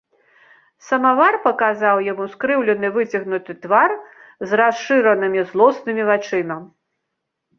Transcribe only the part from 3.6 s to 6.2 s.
твар з расшыранымі злоснымі